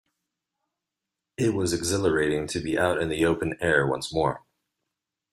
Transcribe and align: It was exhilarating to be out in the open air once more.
It 1.37 1.53
was 1.53 1.73
exhilarating 1.73 2.47
to 2.47 2.59
be 2.59 2.75
out 2.75 2.99
in 2.99 3.09
the 3.09 3.23
open 3.23 3.55
air 3.61 3.85
once 3.85 4.11
more. 4.11 4.43